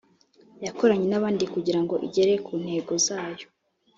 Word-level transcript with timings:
yakoranye 0.65 1.05
nabandi 1.09 1.45
kugira 1.53 1.79
ngo 1.83 1.95
igere 2.07 2.33
ku 2.45 2.51
ntego 2.63 2.93
zayo 3.05 3.47